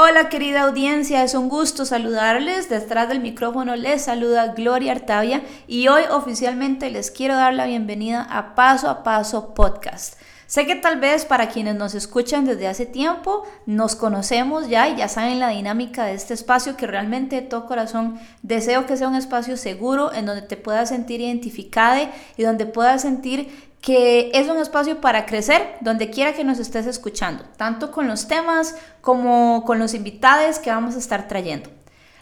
Hola 0.00 0.28
querida 0.28 0.60
audiencia, 0.60 1.24
es 1.24 1.34
un 1.34 1.48
gusto 1.48 1.84
saludarles. 1.84 2.68
Detrás 2.68 3.08
del 3.08 3.18
micrófono 3.18 3.74
les 3.74 4.02
saluda 4.02 4.54
Gloria 4.54 4.92
Artavia 4.92 5.42
y 5.66 5.88
hoy 5.88 6.02
oficialmente 6.08 6.88
les 6.88 7.10
quiero 7.10 7.34
dar 7.34 7.52
la 7.52 7.66
bienvenida 7.66 8.22
a 8.22 8.54
Paso 8.54 8.88
a 8.88 9.02
Paso 9.02 9.54
Podcast. 9.54 10.14
Sé 10.46 10.66
que 10.66 10.76
tal 10.76 11.00
vez 11.00 11.24
para 11.24 11.48
quienes 11.48 11.74
nos 11.74 11.96
escuchan 11.96 12.44
desde 12.44 12.68
hace 12.68 12.86
tiempo, 12.86 13.42
nos 13.66 13.96
conocemos 13.96 14.68
ya 14.68 14.88
y 14.88 14.96
ya 14.96 15.08
saben 15.08 15.40
la 15.40 15.48
dinámica 15.48 16.04
de 16.04 16.14
este 16.14 16.32
espacio 16.32 16.76
que 16.76 16.86
realmente 16.86 17.34
de 17.34 17.42
todo 17.42 17.66
corazón 17.66 18.20
deseo 18.42 18.86
que 18.86 18.96
sea 18.96 19.08
un 19.08 19.16
espacio 19.16 19.56
seguro 19.56 20.12
en 20.14 20.26
donde 20.26 20.42
te 20.42 20.56
puedas 20.56 20.90
sentir 20.90 21.20
identificada 21.20 22.12
y 22.36 22.42
donde 22.44 22.66
puedas 22.66 23.02
sentir 23.02 23.67
que 23.80 24.30
es 24.34 24.48
un 24.48 24.58
espacio 24.58 25.00
para 25.00 25.26
crecer 25.26 25.76
donde 25.80 26.10
quiera 26.10 26.32
que 26.32 26.44
nos 26.44 26.58
estés 26.58 26.86
escuchando, 26.86 27.44
tanto 27.56 27.90
con 27.90 28.08
los 28.08 28.28
temas 28.28 28.76
como 29.00 29.64
con 29.64 29.78
los 29.78 29.94
invitados 29.94 30.58
que 30.58 30.70
vamos 30.70 30.94
a 30.96 30.98
estar 30.98 31.28
trayendo. 31.28 31.70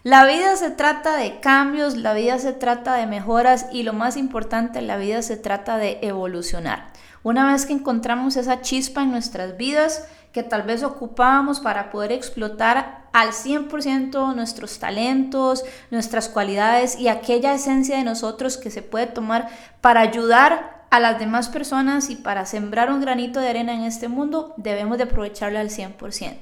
La 0.02 0.24
vida 0.24 0.54
se 0.54 0.70
trata 0.70 1.16
de 1.16 1.40
cambios, 1.40 1.96
la 1.96 2.14
vida 2.14 2.38
se 2.38 2.52
trata 2.52 2.94
de 2.94 3.06
mejoras 3.06 3.66
y 3.72 3.82
lo 3.82 3.92
más 3.92 4.16
importante, 4.16 4.80
la 4.80 4.98
vida 4.98 5.20
se 5.22 5.36
trata 5.36 5.78
de 5.78 5.98
evolucionar. 6.02 6.92
Una 7.24 7.50
vez 7.50 7.66
que 7.66 7.72
encontramos 7.72 8.36
esa 8.36 8.60
chispa 8.60 9.02
en 9.02 9.10
nuestras 9.10 9.56
vidas 9.56 10.06
que 10.30 10.44
tal 10.44 10.62
vez 10.62 10.84
ocupábamos 10.84 11.58
para 11.58 11.90
poder 11.90 12.12
explotar 12.12 13.08
al 13.12 13.30
100% 13.30 14.34
nuestros 14.34 14.78
talentos, 14.78 15.64
nuestras 15.90 16.28
cualidades 16.28 16.96
y 17.00 17.08
aquella 17.08 17.54
esencia 17.54 17.96
de 17.96 18.04
nosotros 18.04 18.58
que 18.58 18.70
se 18.70 18.82
puede 18.82 19.06
tomar 19.06 19.48
para 19.80 20.02
ayudar 20.02 20.75
a 20.90 21.00
las 21.00 21.18
demás 21.18 21.48
personas 21.48 22.10
y 22.10 22.16
para 22.16 22.46
sembrar 22.46 22.90
un 22.90 23.00
granito 23.00 23.40
de 23.40 23.48
arena 23.48 23.74
en 23.74 23.82
este 23.82 24.08
mundo, 24.08 24.54
debemos 24.56 24.98
de 24.98 25.04
aprovecharlo 25.04 25.58
al 25.58 25.70
100%. 25.70 26.34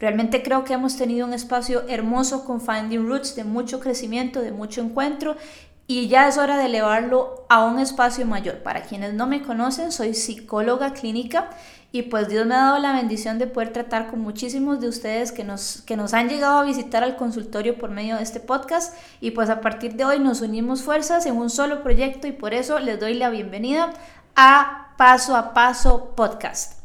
Realmente 0.00 0.42
creo 0.42 0.64
que 0.64 0.72
hemos 0.72 0.96
tenido 0.96 1.26
un 1.26 1.32
espacio 1.32 1.84
hermoso 1.88 2.44
con 2.44 2.60
Finding 2.60 3.06
Roots 3.06 3.36
de 3.36 3.44
mucho 3.44 3.78
crecimiento, 3.78 4.40
de 4.40 4.50
mucho 4.50 4.80
encuentro 4.80 5.36
y 5.86 6.08
ya 6.08 6.26
es 6.26 6.38
hora 6.38 6.56
de 6.56 6.66
elevarlo 6.66 7.46
a 7.48 7.64
un 7.64 7.78
espacio 7.78 8.26
mayor. 8.26 8.62
Para 8.62 8.82
quienes 8.82 9.14
no 9.14 9.26
me 9.26 9.42
conocen, 9.42 9.92
soy 9.92 10.14
psicóloga 10.14 10.92
clínica 10.92 11.50
y 11.94 12.02
pues 12.04 12.28
Dios 12.28 12.46
me 12.46 12.54
ha 12.54 12.64
dado 12.64 12.78
la 12.78 12.94
bendición 12.94 13.38
de 13.38 13.46
poder 13.46 13.70
tratar 13.70 14.08
con 14.08 14.20
muchísimos 14.20 14.80
de 14.80 14.88
ustedes 14.88 15.30
que 15.30 15.44
nos, 15.44 15.82
que 15.82 15.94
nos 15.94 16.14
han 16.14 16.30
llegado 16.30 16.58
a 16.58 16.64
visitar 16.64 17.04
al 17.04 17.16
consultorio 17.16 17.76
por 17.76 17.90
medio 17.90 18.16
de 18.16 18.22
este 18.22 18.40
podcast. 18.40 18.96
Y 19.20 19.32
pues 19.32 19.50
a 19.50 19.60
partir 19.60 19.94
de 19.94 20.06
hoy 20.06 20.18
nos 20.18 20.40
unimos 20.40 20.82
fuerzas 20.82 21.26
en 21.26 21.36
un 21.36 21.50
solo 21.50 21.82
proyecto 21.82 22.26
y 22.26 22.32
por 22.32 22.54
eso 22.54 22.78
les 22.78 22.98
doy 22.98 23.12
la 23.12 23.28
bienvenida 23.28 23.92
a 24.34 24.94
Paso 24.96 25.36
a 25.36 25.52
Paso 25.52 26.14
Podcast. 26.16 26.82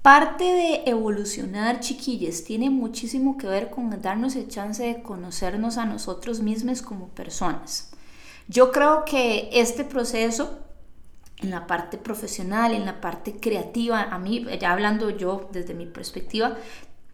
Parte 0.00 0.44
de 0.44 0.82
evolucionar, 0.86 1.80
chiquilles, 1.80 2.42
tiene 2.44 2.70
muchísimo 2.70 3.36
que 3.36 3.48
ver 3.48 3.68
con 3.68 3.90
darnos 4.00 4.36
el 4.36 4.48
chance 4.48 4.82
de 4.82 5.02
conocernos 5.02 5.76
a 5.76 5.84
nosotros 5.84 6.40
mismos 6.40 6.80
como 6.80 7.08
personas. 7.08 7.90
Yo 8.48 8.72
creo 8.72 9.04
que 9.04 9.50
este 9.52 9.84
proceso 9.84 10.65
en 11.38 11.50
la 11.50 11.66
parte 11.66 11.98
profesional, 11.98 12.74
en 12.74 12.86
la 12.86 13.00
parte 13.00 13.36
creativa, 13.38 14.02
a 14.02 14.18
mí, 14.18 14.46
ya 14.60 14.72
hablando 14.72 15.10
yo 15.10 15.48
desde 15.52 15.74
mi 15.74 15.86
perspectiva, 15.86 16.56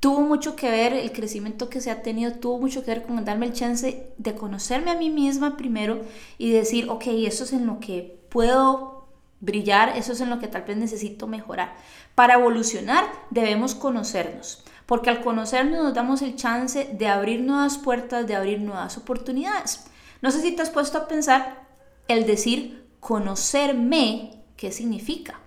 tuvo 0.01 0.20
mucho 0.20 0.56
que 0.56 0.70
ver, 0.70 0.92
el 0.92 1.12
crecimiento 1.12 1.69
que 1.69 1.81
se 1.81 1.91
ha 1.91 2.03
tenido 2.03 2.33
tuvo 2.33 2.59
mucho 2.59 2.84
que 2.84 2.93
ver 2.93 3.03
con 3.03 3.25
darme 3.25 3.47
el 3.47 3.53
chance 3.53 4.12
de 4.17 4.34
conocerme 4.34 4.91
a 4.91 4.97
mí 4.97 5.11
misma 5.11 5.56
primero 5.56 6.00
y 6.39 6.50
decir, 6.50 6.89
ok, 6.89 7.05
eso 7.09 7.45
es 7.45 7.53
en 7.53 7.67
lo 7.67 7.78
que 7.81 8.20
puedo 8.28 9.06
brillar, 9.41 9.97
eso 9.97 10.12
es 10.12 10.20
en 10.20 10.31
lo 10.31 10.39
que 10.39 10.48
tal 10.48 10.62
vez 10.62 10.77
necesito 10.77 11.27
mejorar. 11.27 11.75
Para 12.15 12.34
evolucionar 12.34 13.05
debemos 13.31 13.75
conocernos, 13.75 14.65
porque 14.87 15.11
al 15.11 15.22
conocernos 15.22 15.82
nos 15.82 15.94
damos 15.94 16.22
el 16.22 16.37
chance 16.37 16.88
de 16.93 17.09
abrir 17.09 17.41
nuevas 17.41 17.78
puertas, 17.78 18.27
de 18.27 18.37
abrir 18.37 18.61
nuevas 18.61 18.99
oportunidades. 18.99 19.84
No 20.21 20.31
sé 20.31 20.41
si 20.41 20.53
te 20.53 20.62
has 20.62 20.71
puesto 20.71 20.99
a 20.99 21.09
pensar 21.09 21.66
el 22.09 22.27
decir 22.27 22.81
conocerme, 23.02 24.30
¿qué 24.56 24.70
significa? 24.70 25.40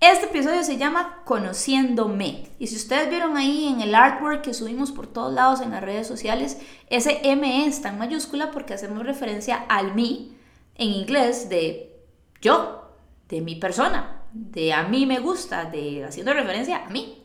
Este 0.00 0.24
episodio 0.24 0.64
se 0.64 0.78
llama 0.78 1.20
Conociéndome. 1.26 2.48
Y 2.58 2.68
si 2.68 2.76
ustedes 2.76 3.10
vieron 3.10 3.36
ahí 3.36 3.68
en 3.68 3.82
el 3.82 3.94
artwork 3.94 4.40
que 4.40 4.54
subimos 4.54 4.90
por 4.90 5.06
todos 5.06 5.34
lados 5.34 5.60
en 5.60 5.72
las 5.72 5.82
redes 5.82 6.06
sociales, 6.06 6.56
ese 6.88 7.20
M 7.24 7.66
está 7.66 7.90
en 7.90 7.98
mayúscula 7.98 8.50
porque 8.50 8.72
hacemos 8.72 9.04
referencia 9.04 9.66
al 9.68 9.94
mí 9.94 10.34
en 10.76 10.88
inglés 10.88 11.50
de 11.50 11.94
yo, 12.40 12.90
de 13.28 13.42
mi 13.42 13.56
persona, 13.56 14.22
de 14.32 14.72
a 14.72 14.84
mí 14.84 15.04
me 15.04 15.20
gusta, 15.20 15.66
de 15.66 16.06
haciendo 16.06 16.32
referencia 16.32 16.86
a 16.86 16.88
mí. 16.88 17.22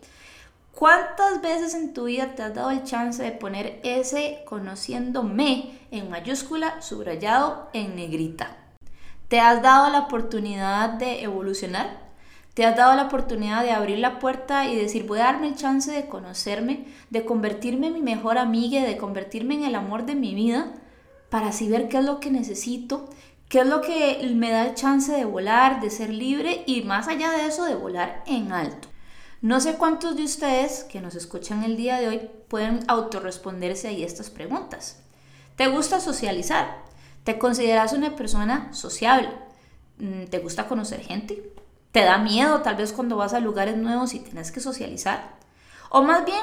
¿Cuántas 0.73 1.41
veces 1.41 1.73
en 1.73 1.93
tu 1.93 2.03
vida 2.03 2.35
te 2.35 2.43
has 2.43 2.53
dado 2.53 2.71
el 2.71 2.83
chance 2.83 3.23
de 3.23 3.31
poner 3.31 3.79
ese 3.85 4.43
conociéndome 4.45 5.79
en 5.89 6.09
mayúscula, 6.09 6.81
subrayado 6.81 7.69
en 7.71 7.95
negrita? 7.95 8.66
¿Te 9.27 9.41
has 9.41 9.61
dado 9.61 9.89
la 9.91 9.99
oportunidad 9.99 10.91
de 10.91 11.23
evolucionar? 11.23 11.99
¿Te 12.53 12.65
has 12.65 12.77
dado 12.77 12.95
la 12.95 13.03
oportunidad 13.03 13.61
de 13.61 13.71
abrir 13.71 13.99
la 13.99 14.19
puerta 14.19 14.65
y 14.65 14.75
decir, 14.75 15.05
voy 15.05 15.19
a 15.19 15.25
darme 15.25 15.47
el 15.47 15.55
chance 15.55 15.91
de 15.91 16.07
conocerme, 16.07 16.85
de 17.09 17.25
convertirme 17.25 17.87
en 17.87 17.93
mi 17.93 18.01
mejor 18.01 18.37
amiga, 18.37 18.83
de 18.83 18.97
convertirme 18.97 19.55
en 19.55 19.65
el 19.65 19.75
amor 19.75 20.05
de 20.05 20.15
mi 20.15 20.33
vida, 20.33 20.73
para 21.29 21.49
así 21.49 21.67
ver 21.67 21.89
qué 21.89 21.97
es 21.97 22.05
lo 22.05 22.21
que 22.21 22.31
necesito, 22.31 23.09
qué 23.49 23.59
es 23.59 23.67
lo 23.67 23.81
que 23.81 24.31
me 24.33 24.49
da 24.49 24.65
el 24.65 24.75
chance 24.75 25.11
de 25.11 25.25
volar, 25.25 25.81
de 25.81 25.89
ser 25.89 26.09
libre 26.09 26.63
y 26.65 26.83
más 26.83 27.09
allá 27.09 27.31
de 27.31 27.47
eso, 27.47 27.65
de 27.65 27.75
volar 27.75 28.23
en 28.27 28.53
alto? 28.53 28.87
No 29.41 29.59
sé 29.59 29.73
cuántos 29.73 30.15
de 30.15 30.23
ustedes 30.23 30.85
que 30.85 31.01
nos 31.01 31.15
escuchan 31.15 31.63
el 31.63 31.75
día 31.75 31.99
de 31.99 32.07
hoy 32.07 32.29
pueden 32.47 32.79
autorresponderse 32.87 33.89
ahí 33.89 34.03
estas 34.03 34.29
preguntas. 34.29 35.03
¿Te 35.57 35.67
gusta 35.67 35.99
socializar? 35.99 36.87
¿Te 37.27 37.37
consideras 37.37 37.91
una 37.91 38.15
persona 38.15 38.71
sociable? 38.71 39.27
Mm, 39.99 40.27
¿Te 40.27 40.39
gusta 40.39 40.69
conocer 40.69 41.01
gente? 41.01 41.51
¿Te 41.91 42.05
da 42.05 42.19
miedo 42.19 42.61
tal 42.61 42.77
vez 42.77 42.93
cuando 42.93 43.17
vas 43.17 43.33
a 43.33 43.41
lugares 43.41 43.75
nuevos 43.75 44.13
y 44.13 44.21
tienes 44.21 44.49
que 44.49 44.61
socializar? 44.61 45.35
O 45.89 46.03
más 46.03 46.23
bien, 46.23 46.39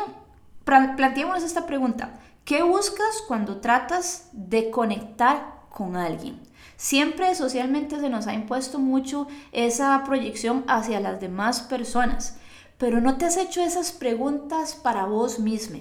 planteémonos 0.67 1.43
esta 1.43 1.65
pregunta. 1.65 2.21
¿Qué 2.45 2.63
buscas 2.63 3.23
cuando 3.27 3.63
tratas 3.63 4.29
de 4.33 4.71
conectar 4.71 5.63
con 5.71 5.97
alguien? 5.97 6.39
Siempre 6.77 7.35
socialmente 7.35 7.99
se 7.99 8.11
nos 8.11 8.27
ha 8.27 8.35
impuesto 8.35 8.79
mucho 8.79 9.27
esa 9.53 10.05
proyección 10.05 10.67
hacia 10.69 11.01
las 11.01 11.19
demás 11.19 11.63
personas, 11.63 12.37
pero 12.77 13.01
no 13.01 13.17
te 13.17 13.25
has 13.25 13.39
hecho 13.39 13.63
esas 13.63 13.91
preguntas 13.91 14.75
para 14.75 15.07
vos 15.07 15.39
mismo. 15.39 15.79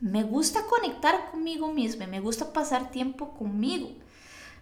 Me 0.00 0.22
gusta 0.22 0.60
conectar 0.66 1.32
conmigo 1.32 1.72
mismo, 1.72 2.06
me 2.06 2.20
gusta 2.20 2.52
pasar 2.52 2.92
tiempo 2.92 3.34
conmigo. 3.34 3.90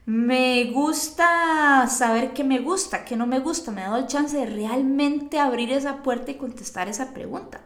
Me 0.06 0.65
gusta 0.72 1.87
saber 1.88 2.33
qué 2.33 2.43
me 2.43 2.59
gusta, 2.59 3.05
qué 3.05 3.16
no 3.16 3.27
me 3.27 3.38
gusta. 3.38 3.71
Me 3.71 3.83
ha 3.83 3.91
dado 3.91 3.99
el 3.99 4.06
chance 4.06 4.37
de 4.37 4.47
realmente 4.47 5.38
abrir 5.38 5.72
esa 5.72 6.03
puerta 6.03 6.31
y 6.31 6.37
contestar 6.37 6.88
esa 6.88 7.12
pregunta. 7.12 7.61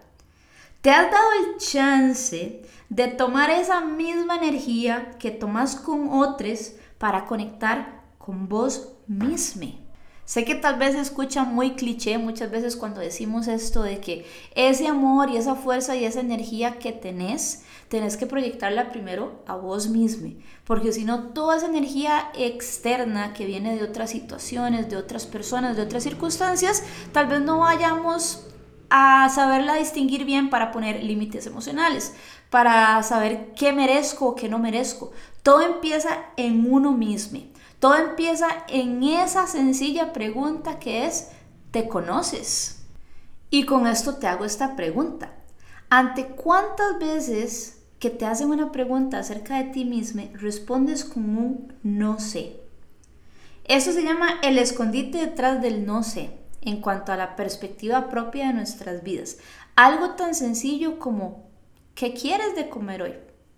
Te 0.81 0.91
has 0.91 1.11
dado 1.11 1.28
el 1.33 1.56
chance 1.59 2.62
de 2.91 3.09
tomar 3.09 3.50
esa 3.50 3.81
misma 3.81 4.37
energía 4.37 5.12
que 5.19 5.31
tomas 5.31 5.77
con 5.77 6.09
otros 6.11 6.73
para 6.99 7.25
conectar 7.25 8.03
con 8.19 8.49
vos 8.49 8.93
mismo. 9.06 9.84
Sé 10.25 10.47
que 10.47 10.55
tal 10.55 10.79
vez 10.79 10.95
se 10.95 11.01
escucha 11.01 11.45
muy 11.45 11.73
cliché 11.73 12.17
muchas 12.17 12.51
veces 12.51 12.77
cuando 12.77 13.01
decimos 13.01 13.47
esto 13.47 13.83
de 13.83 14.01
que 14.01 14.25
ese 14.55 14.89
amor 14.89 15.29
y 15.29 15.37
esa 15.37 15.55
fuerza 15.55 15.97
y 15.97 16.05
esa 16.07 16.21
energía 16.21 16.79
que 16.79 16.93
tenés, 16.93 17.62
tenés 17.89 18.17
que 18.17 18.27
proyectarla 18.27 18.89
primero 18.89 19.43
a 19.47 19.55
vos 19.55 19.89
mismo, 19.89 20.33
porque 20.65 20.93
si 20.93 21.05
no, 21.05 21.29
toda 21.35 21.59
esa 21.59 21.67
energía 21.67 22.31
externa 22.35 23.35
que 23.35 23.45
viene 23.45 23.77
de 23.77 23.85
otras 23.85 24.11
situaciones, 24.11 24.88
de 24.88 24.97
otras 24.97 25.26
personas, 25.26 25.76
de 25.76 25.82
otras 25.82 26.03
circunstancias, 26.03 26.82
tal 27.12 27.27
vez 27.27 27.43
no 27.43 27.59
vayamos 27.59 28.47
a 28.88 29.29
saberla 29.29 29.75
distinguir 29.75 30.25
bien 30.25 30.49
para 30.49 30.73
poner 30.73 31.05
límites 31.05 31.47
emocionales, 31.47 32.15
para 32.49 33.03
saber 33.03 33.53
qué 33.56 33.73
merezco 33.73 34.29
o 34.29 34.35
qué 34.35 34.49
no 34.49 34.59
merezco. 34.59 35.12
Todo 35.43 35.61
empieza 35.61 36.27
en 36.37 36.73
uno 36.73 36.93
mismo. 36.93 37.41
Todo 37.84 37.96
empieza 37.96 38.48
en 38.69 39.02
esa 39.02 39.46
sencilla 39.46 40.14
pregunta 40.14 40.78
que 40.78 41.04
es, 41.04 41.28
¿te 41.70 41.86
conoces? 41.86 42.82
Y 43.50 43.66
con 43.66 43.86
esto 43.86 44.14
te 44.14 44.26
hago 44.26 44.46
esta 44.46 44.75
pregunta. 44.75 45.34
¿Ante 45.90 46.28
cuántas 46.28 46.98
veces 46.98 47.82
que 47.98 48.08
te 48.08 48.25
hacen 48.25 48.48
una 48.48 48.72
pregunta 48.72 49.19
acerca 49.19 49.58
de 49.58 49.64
ti 49.64 49.84
mismo 49.84 50.22
respondes 50.32 51.04
con 51.04 51.36
un 51.36 51.75
no 51.82 52.19
sé? 52.20 52.58
Eso 53.64 53.92
se 53.92 54.02
llama 54.02 54.40
el 54.42 54.56
escondite 54.56 55.19
detrás 55.19 55.60
del 55.60 55.84
no 55.84 56.02
sé 56.04 56.31
en 56.62 56.81
cuanto 56.81 57.12
a 57.12 57.19
la 57.19 57.36
perspectiva 57.36 58.08
propia 58.08 58.46
de 58.46 58.54
nuestras 58.54 59.02
vidas. 59.02 59.36
Algo 59.76 60.12
tan 60.12 60.34
sencillo 60.34 60.98
como, 60.98 61.50
¿qué 61.94 62.14
quieres 62.14 62.56
de 62.56 62.70
comer 62.70 63.02
hoy? 63.02 63.14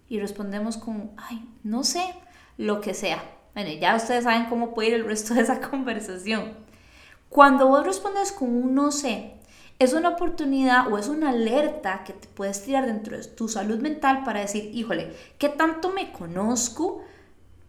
Y 0.08 0.18
respondemos 0.18 0.78
con, 0.78 1.12
ay, 1.16 1.48
no 1.62 1.84
sé, 1.84 2.02
lo 2.56 2.80
que 2.80 2.92
sea. 2.92 3.22
Bueno, 3.56 3.70
ya 3.70 3.96
ustedes 3.96 4.24
saben 4.24 4.50
cómo 4.50 4.74
puede 4.74 4.90
ir 4.90 4.94
el 4.96 5.06
resto 5.06 5.32
de 5.32 5.40
esa 5.40 5.60
conversación. 5.70 6.52
Cuando 7.30 7.68
vos 7.68 7.86
respondes 7.86 8.30
con 8.30 8.50
un 8.50 8.74
no 8.74 8.92
sé, 8.92 9.32
es 9.78 9.94
una 9.94 10.10
oportunidad 10.10 10.92
o 10.92 10.98
es 10.98 11.08
una 11.08 11.30
alerta 11.30 12.04
que 12.04 12.12
te 12.12 12.28
puedes 12.28 12.62
tirar 12.62 12.84
dentro 12.84 13.16
de 13.16 13.24
tu 13.24 13.48
salud 13.48 13.80
mental 13.80 14.24
para 14.24 14.40
decir, 14.40 14.70
híjole, 14.74 15.10
¿qué 15.38 15.48
tanto 15.48 15.88
me 15.90 16.12
conozco? 16.12 17.02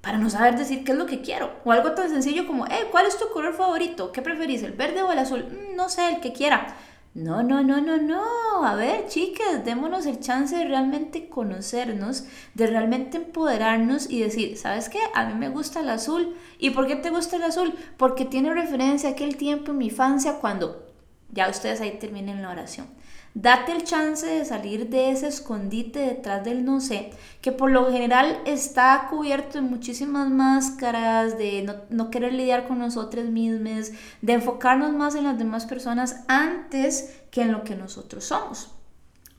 para 0.02 0.20
no 0.20 0.30
saber 0.30 0.58
decir 0.58 0.86
qué 0.86 0.94
es 0.94 0.98
lo 0.98 1.06
que 1.06 1.22
quiero. 1.22 1.52
O 1.66 1.72
algo 1.72 1.92
tan 1.92 2.10
sencillo 2.10 2.48
como, 2.48 2.66
hey, 2.70 2.88
¿cuál 2.92 3.08
es 3.08 3.18
tu 3.18 3.28
color 3.30 3.54
favorito? 3.54 4.14
¿Qué 4.14 4.22
preferís, 4.22 4.64
el 4.64 4.72
verde 4.72 5.04
o 5.04 5.12
el 5.12 5.20
azul? 5.20 5.46
Mm, 5.46 5.76
no 5.76 5.90
sé, 5.90 6.08
el 6.08 6.22
que 6.22 6.32
quiera. 6.32 6.78
No, 7.14 7.42
no, 7.42 7.64
no, 7.64 7.82
no, 7.82 7.98
no. 7.98 8.24
A 8.64 8.76
ver, 8.76 9.08
chicas, 9.08 9.66
démonos 9.66 10.06
el 10.06 10.20
chance 10.20 10.56
de 10.56 10.66
realmente 10.66 11.30
conocernos, 11.30 12.26
de 12.54 12.68
realmente 12.68 13.18
empoderarnos 13.18 14.10
y 14.10 14.22
decir, 14.22 14.56
¿sabes 14.58 14.88
qué? 14.90 15.00
A 15.16 15.26
mí 15.26 15.34
me 15.34 15.50
gusta 15.50 15.80
el 15.80 15.90
azul. 15.90 16.36
¿Y 16.60 16.70
por 16.72 16.86
qué 16.86 16.96
te 16.96 17.10
gusta 17.10 17.38
el 17.38 17.44
azul? 17.44 17.74
Porque 17.98 18.26
tiene 18.26 18.54
referencia 18.54 19.10
a 19.10 19.12
aquel 19.14 19.36
tiempo 19.36 19.72
en 19.72 19.80
mi 19.80 19.86
infancia 19.88 20.36
cuando 20.40 20.86
ya 21.32 21.50
ustedes 21.50 21.82
ahí 21.82 21.98
terminen 22.00 22.42
la 22.44 22.52
oración. 22.52 22.88
Date 23.40 23.72
el 23.72 23.84
chance 23.84 24.26
de 24.26 24.46
salir 24.46 24.90
de 24.90 25.12
ese 25.12 25.28
escondite 25.28 26.00
detrás 26.00 26.44
del 26.44 26.66
no 26.66 26.82
sé, 26.82 27.12
que 27.40 27.52
por 27.52 27.70
lo 27.70 27.92
general 27.92 28.42
está 28.48 29.06
cubierto 29.12 29.60
de 29.60 29.62
muchísimas 29.62 30.28
máscaras, 30.28 31.38
de 31.38 31.62
no, 31.62 31.76
no 31.92 32.10
querer 32.10 32.34
lidiar 32.34 32.68
con 32.68 32.80
nosotros 32.80 33.26
mismos, 33.26 33.92
de 34.24 34.34
enfocarnos 34.34 34.92
más 34.92 35.14
en 35.14 35.26
las 35.26 35.38
demás 35.38 35.68
personas 35.68 36.24
antes 36.28 37.14
que 37.30 37.44
en 37.44 37.52
lo 37.52 37.64
que 37.64 37.76
nosotros 37.76 38.24
somos. 38.24 38.72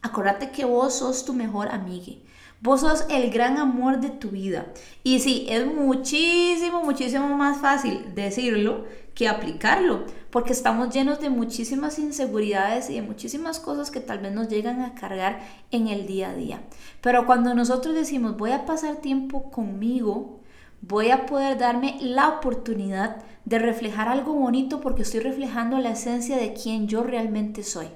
Acuérdate 0.00 0.52
que 0.52 0.64
vos 0.64 0.94
sos 0.94 1.24
tu 1.24 1.34
mejor 1.34 1.66
amiga. 1.66 2.22
Vos 2.60 2.80
sos 2.80 3.06
el 3.08 3.30
gran 3.30 3.56
amor 3.56 4.00
de 4.00 4.10
tu 4.10 4.30
vida. 4.30 4.66
Y 5.04 5.20
sí, 5.20 5.46
es 5.48 5.64
muchísimo, 5.64 6.82
muchísimo 6.82 7.28
más 7.36 7.58
fácil 7.58 8.14
decirlo 8.16 8.84
que 9.14 9.28
aplicarlo, 9.28 10.04
porque 10.30 10.52
estamos 10.52 10.94
llenos 10.94 11.20
de 11.20 11.30
muchísimas 11.30 11.98
inseguridades 11.98 12.90
y 12.90 12.94
de 12.94 13.02
muchísimas 13.02 13.60
cosas 13.60 13.90
que 13.90 14.00
tal 14.00 14.18
vez 14.18 14.32
nos 14.32 14.48
llegan 14.48 14.80
a 14.80 14.94
cargar 14.94 15.40
en 15.70 15.88
el 15.88 16.06
día 16.06 16.30
a 16.30 16.34
día. 16.34 16.62
Pero 17.00 17.26
cuando 17.26 17.54
nosotros 17.54 17.94
decimos, 17.94 18.36
voy 18.36 18.50
a 18.50 18.66
pasar 18.66 18.96
tiempo 18.96 19.50
conmigo, 19.50 20.40
voy 20.80 21.10
a 21.10 21.26
poder 21.26 21.58
darme 21.58 21.96
la 22.00 22.28
oportunidad 22.28 23.22
de 23.44 23.58
reflejar 23.58 24.08
algo 24.08 24.34
bonito 24.34 24.80
porque 24.80 25.02
estoy 25.02 25.20
reflejando 25.20 25.78
la 25.78 25.90
esencia 25.90 26.36
de 26.36 26.54
quien 26.54 26.88
yo 26.88 27.02
realmente 27.02 27.62
soy. 27.62 27.88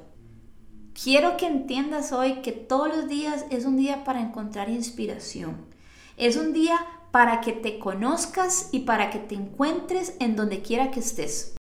Quiero 0.95 1.39
que 1.39 1.47
entiendas 1.47 2.13
hoy 2.13 2.43
que 2.43 2.53
todos 2.53 2.89
los 2.89 3.09
días 3.09 3.47
es 3.49 3.65
un 3.65 3.77
día 3.77 4.05
para 4.05 4.21
encontrar 4.21 4.69
inspiración. 4.69 5.57
Es 6.19 6.37
un 6.37 6.53
día 6.53 6.79
para 7.11 7.41
que 7.41 7.53
te 7.53 7.79
conozcas 7.79 8.69
y 8.73 8.81
para 8.81 9.09
que 9.09 9.19
te 9.19 9.35
encuentres 9.35 10.15
en 10.21 10.37
donde 10.37 10.61
quiera 10.61 10.91
que 10.91 11.01
estés. 11.01 11.55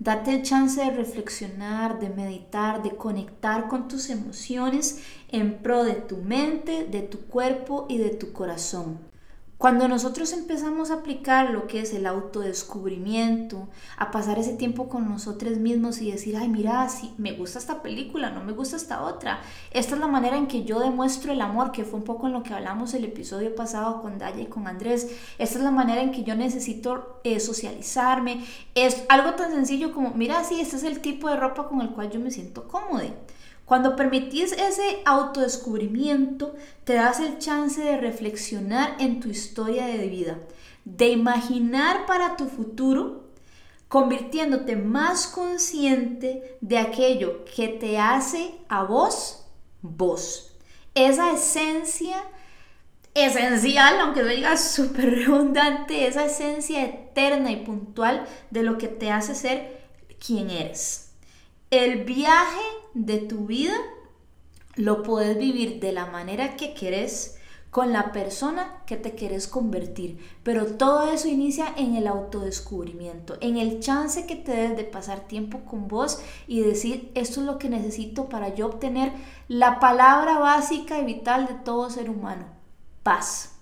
Date 0.00 0.32
el 0.34 0.42
chance 0.42 0.80
de 0.80 0.90
reflexionar, 0.90 2.00
de 2.00 2.10
meditar, 2.10 2.82
de 2.82 2.96
conectar 2.96 3.68
con 3.68 3.86
tus 3.86 4.10
emociones 4.10 5.00
en 5.28 5.58
pro 5.62 5.84
de 5.84 5.94
tu 5.94 6.18
mente, 6.18 6.84
de 6.84 7.02
tu 7.02 7.20
cuerpo 7.20 7.86
y 7.88 7.98
de 7.98 8.10
tu 8.10 8.32
corazón. 8.32 8.98
Cuando 9.58 9.88
nosotros 9.88 10.34
empezamos 10.34 10.90
a 10.90 10.96
aplicar 10.96 11.48
lo 11.48 11.66
que 11.66 11.80
es 11.80 11.94
el 11.94 12.04
autodescubrimiento, 12.04 13.68
a 13.96 14.10
pasar 14.10 14.38
ese 14.38 14.52
tiempo 14.52 14.90
con 14.90 15.08
nosotros 15.08 15.56
mismos 15.56 16.02
y 16.02 16.12
decir, 16.12 16.36
ay, 16.36 16.48
mira, 16.48 16.86
si 16.90 17.14
me 17.16 17.32
gusta 17.32 17.58
esta 17.58 17.80
película, 17.80 18.28
no 18.28 18.44
me 18.44 18.52
gusta 18.52 18.76
esta 18.76 19.02
otra. 19.02 19.40
Esta 19.70 19.94
es 19.94 20.00
la 20.00 20.08
manera 20.08 20.36
en 20.36 20.46
que 20.46 20.64
yo 20.64 20.80
demuestro 20.80 21.32
el 21.32 21.40
amor, 21.40 21.72
que 21.72 21.84
fue 21.84 21.98
un 21.98 22.04
poco 22.04 22.26
en 22.26 22.34
lo 22.34 22.42
que 22.42 22.52
hablamos 22.52 22.92
el 22.92 23.04
episodio 23.04 23.54
pasado 23.54 24.02
con 24.02 24.18
Daya 24.18 24.42
y 24.42 24.46
con 24.46 24.66
Andrés. 24.66 25.08
Esta 25.38 25.58
es 25.58 25.64
la 25.64 25.70
manera 25.70 26.02
en 26.02 26.12
que 26.12 26.22
yo 26.22 26.34
necesito 26.34 27.20
eh, 27.24 27.40
socializarme. 27.40 28.44
Es 28.74 29.04
algo 29.08 29.36
tan 29.36 29.52
sencillo 29.52 29.94
como, 29.94 30.10
mira, 30.10 30.44
sí, 30.44 30.60
este 30.60 30.76
es 30.76 30.84
el 30.84 31.00
tipo 31.00 31.30
de 31.30 31.36
ropa 31.36 31.66
con 31.66 31.80
el 31.80 31.92
cual 31.92 32.10
yo 32.10 32.20
me 32.20 32.30
siento 32.30 32.68
cómodo. 32.68 33.04
Cuando 33.66 33.96
permitís 33.96 34.52
ese 34.52 35.02
autodescubrimiento, 35.04 36.54
te 36.84 36.94
das 36.94 37.18
el 37.18 37.38
chance 37.38 37.82
de 37.82 37.96
reflexionar 37.96 38.96
en 39.00 39.18
tu 39.18 39.28
historia 39.28 39.86
de 39.86 40.06
vida, 40.06 40.38
de 40.84 41.08
imaginar 41.08 42.06
para 42.06 42.36
tu 42.36 42.46
futuro, 42.46 43.24
convirtiéndote 43.88 44.76
más 44.76 45.26
consciente 45.26 46.56
de 46.60 46.78
aquello 46.78 47.44
que 47.44 47.66
te 47.66 47.98
hace 47.98 48.54
a 48.68 48.84
vos, 48.84 49.44
vos. 49.82 50.52
Esa 50.94 51.32
esencia 51.32 52.22
esencial, 53.14 54.00
aunque 54.00 54.22
lo 54.22 54.28
diga 54.28 54.56
súper 54.56 55.10
redundante, 55.10 56.06
esa 56.06 56.26
esencia 56.26 56.84
eterna 56.84 57.50
y 57.50 57.64
puntual 57.64 58.26
de 58.52 58.62
lo 58.62 58.78
que 58.78 58.86
te 58.86 59.10
hace 59.10 59.34
ser 59.34 59.80
quien 60.24 60.50
eres. 60.50 61.10
El 61.70 62.04
viaje 62.04 62.62
de 62.96 63.18
tu 63.18 63.46
vida 63.46 63.74
lo 64.74 65.02
puedes 65.02 65.36
vivir 65.36 65.80
de 65.80 65.92
la 65.92 66.06
manera 66.06 66.56
que 66.56 66.72
querés 66.72 67.38
con 67.70 67.92
la 67.92 68.10
persona 68.12 68.82
que 68.86 68.96
te 68.96 69.14
quieres 69.14 69.46
convertir. 69.46 70.18
Pero 70.42 70.64
todo 70.64 71.12
eso 71.12 71.28
inicia 71.28 71.66
en 71.76 71.94
el 71.94 72.06
autodescubrimiento, 72.06 73.36
en 73.42 73.58
el 73.58 73.80
chance 73.80 74.26
que 74.26 74.36
te 74.36 74.52
des 74.52 74.76
de 74.78 74.84
pasar 74.84 75.20
tiempo 75.20 75.60
con 75.66 75.88
vos 75.88 76.20
y 76.46 76.60
decir, 76.60 77.12
esto 77.14 77.40
es 77.40 77.46
lo 77.46 77.58
que 77.58 77.68
necesito 77.68 78.30
para 78.30 78.54
yo 78.54 78.66
obtener 78.66 79.12
la 79.48 79.78
palabra 79.78 80.38
básica 80.38 80.98
y 80.98 81.04
vital 81.04 81.46
de 81.46 81.54
todo 81.54 81.90
ser 81.90 82.08
humano, 82.08 82.46
paz. 83.02 83.55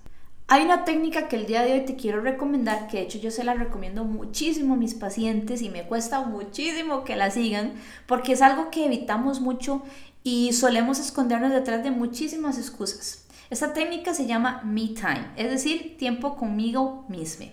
Hay 0.55 0.62
una 0.62 0.85
técnica 0.85 1.27
que 1.27 1.35
el 1.35 1.47
día 1.47 1.65
de 1.65 1.73
hoy 1.73 1.81
te 1.81 1.97
quiero 1.97 2.21
recomendar, 2.21 2.87
que 2.87 2.99
de 2.99 3.03
hecho 3.03 3.19
yo 3.19 3.33
se 3.33 3.43
la 3.43 3.55
recomiendo 3.55 4.05
muchísimo 4.05 4.75
a 4.75 4.77
mis 4.77 4.95
pacientes 4.95 5.62
y 5.62 5.69
me 5.69 5.83
cuesta 5.83 6.21
muchísimo 6.21 7.03
que 7.03 7.17
la 7.17 7.33
sigan, 7.33 7.73
porque 8.06 8.35
es 8.35 8.41
algo 8.41 8.71
que 8.71 8.87
evitamos 8.87 9.41
mucho 9.41 9.83
y 10.23 10.53
solemos 10.53 11.01
escondernos 11.01 11.51
detrás 11.51 11.83
de 11.83 11.91
muchísimas 11.91 12.56
excusas. 12.56 13.27
Esta 13.51 13.73
técnica 13.73 14.15
se 14.15 14.27
llama 14.27 14.61
Me 14.62 14.91
Time, 14.95 15.27
es 15.35 15.51
decir, 15.51 15.97
tiempo 15.99 16.37
conmigo 16.37 17.05
mismo. 17.09 17.47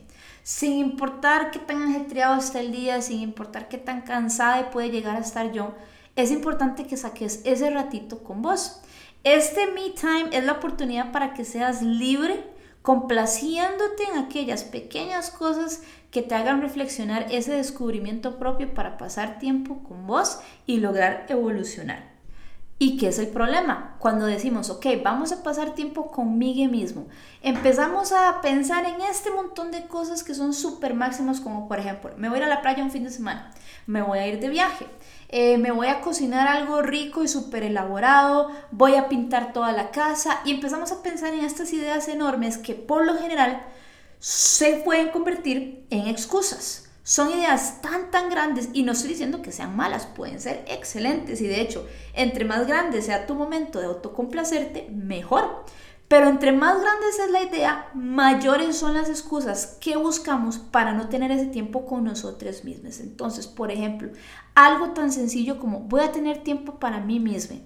Sin 0.44 0.74
importar 0.74 1.50
qué 1.50 1.57
tan 1.57 1.81
ajetreado 1.81 2.38
está 2.38 2.59
el 2.59 2.71
día, 2.71 3.01
sin 3.01 3.21
importar 3.21 3.68
qué 3.68 3.80
tan 3.80 4.01
cansada 4.01 4.69
puede 4.69 4.92
llegar 4.92 5.15
a 5.15 5.21
estar 5.21 5.51
yo, 5.51 5.74
es 6.15 6.30
importante 6.30 6.86
que 6.86 6.98
saques 6.98 7.42
ese 7.45 7.71
ratito 7.71 8.19
con 8.19 8.44
vos. 8.44 8.80
Este 9.24 9.71
Me 9.71 9.89
Time 9.89 10.30
es 10.33 10.44
la 10.44 10.51
oportunidad 10.51 11.12
para 11.12 11.33
que 11.33 11.45
seas 11.45 11.81
libre 11.81 12.60
complaciéndote 12.81 14.03
en 14.11 14.17
aquellas 14.17 14.63
pequeñas 14.63 15.29
cosas 15.31 15.83
que 16.09 16.21
te 16.21 16.35
hagan 16.35 16.61
reflexionar 16.61 17.27
ese 17.31 17.53
descubrimiento 17.53 18.38
propio 18.38 18.73
para 18.73 18.97
pasar 18.97 19.39
tiempo 19.39 19.83
con 19.83 20.07
vos 20.07 20.39
y 20.65 20.77
lograr 20.77 21.25
evolucionar. 21.29 22.11
¿Y 22.81 22.97
qué 22.97 23.09
es 23.09 23.19
el 23.19 23.27
problema? 23.27 23.95
Cuando 24.00 24.25
decimos, 24.25 24.71
ok, 24.71 24.88
vamos 25.03 25.31
a 25.31 25.43
pasar 25.43 25.75
tiempo 25.75 26.09
conmigo 26.09 26.67
mismo, 26.71 27.05
empezamos 27.43 28.11
a 28.11 28.41
pensar 28.41 28.85
en 28.85 29.00
este 29.01 29.29
montón 29.29 29.69
de 29.69 29.85
cosas 29.85 30.23
que 30.23 30.33
son 30.33 30.51
súper 30.51 30.95
máximas, 30.95 31.41
como 31.41 31.67
por 31.67 31.77
ejemplo, 31.77 32.09
me 32.17 32.27
voy 32.27 32.38
a 32.38 32.39
ir 32.39 32.45
a 32.45 32.50
la 32.50 32.63
playa 32.63 32.83
un 32.83 32.89
fin 32.89 33.03
de 33.03 33.11
semana, 33.11 33.51
me 33.85 34.01
voy 34.01 34.17
a 34.17 34.27
ir 34.27 34.39
de 34.39 34.50
viaje, 34.50 34.88
eh, 35.29 35.59
me 35.59 35.69
voy 35.69 35.89
a 35.89 36.01
cocinar 36.01 36.47
algo 36.47 36.81
rico 36.81 37.21
y 37.21 37.27
súper 37.27 37.61
elaborado, 37.61 38.50
voy 38.71 38.95
a 38.95 39.09
pintar 39.09 39.53
toda 39.53 39.71
la 39.73 39.91
casa 39.91 40.39
y 40.43 40.50
empezamos 40.50 40.91
a 40.91 41.03
pensar 41.03 41.35
en 41.35 41.45
estas 41.45 41.71
ideas 41.73 42.07
enormes 42.07 42.57
que 42.57 42.73
por 42.73 43.05
lo 43.05 43.15
general 43.15 43.63
se 44.17 44.81
pueden 44.83 45.09
convertir 45.09 45.85
en 45.91 46.07
excusas. 46.07 46.90
Son 47.12 47.30
ideas 47.30 47.82
tan 47.82 48.10
tan 48.10 48.30
grandes 48.30 48.70
y 48.72 48.84
no 48.84 48.94
estoy 48.94 49.10
diciendo 49.10 49.41
que 49.41 49.51
sean 49.51 49.75
malas, 49.75 50.06
pueden 50.06 50.39
ser 50.39 50.63
excelentes 50.65 51.41
y 51.41 51.48
de 51.48 51.60
hecho, 51.60 51.86
entre 52.13 52.46
más 52.46 52.65
grande 52.65 53.01
sea 53.01 53.27
tu 53.27 53.36
momento 53.36 53.82
de 53.82 53.88
autocomplacerte, 53.88 54.88
mejor. 54.89 55.65
Pero 56.08 56.30
entre 56.30 56.53
más 56.53 56.80
grande 56.80 57.08
es 57.10 57.30
la 57.30 57.44
idea, 57.44 57.89
mayores 57.94 58.77
son 58.77 58.94
las 58.94 59.10
excusas 59.10 59.77
que 59.82 59.98
buscamos 59.98 60.58
para 60.58 60.94
no 60.94 61.10
tener 61.10 61.32
ese 61.32 61.48
tiempo 61.48 61.86
con 61.86 62.06
nosotros 62.06 62.63
mismos. 62.63 63.01
Entonces, 63.01 63.46
por 63.46 63.72
ejemplo, 63.72 64.12
algo 64.56 64.91
tan 64.91 65.12
sencillo 65.12 65.60
como 65.60 65.82
voy 65.82 66.03
a 66.03 66.13
tener 66.13 66.46
tiempo 66.46 66.80
para 66.80 67.01
mí 67.01 67.20
misma. 67.20 67.58